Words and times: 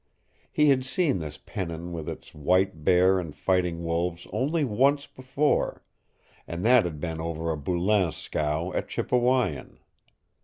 He 0.51 0.69
had 0.69 0.83
seen 0.83 1.19
this 1.19 1.37
pennon 1.37 1.91
with 1.93 2.09
its 2.09 2.33
white 2.33 2.83
bear 2.83 3.19
and 3.19 3.35
fighting 3.35 3.83
wolves 3.83 4.25
only 4.33 4.63
once 4.65 5.05
before, 5.05 5.83
and 6.47 6.65
that 6.65 6.85
had 6.85 6.99
been 6.99 7.21
over 7.21 7.51
a 7.51 7.55
Boulain 7.55 8.11
scow 8.11 8.73
at 8.73 8.89
Chipewyan. 8.89 9.77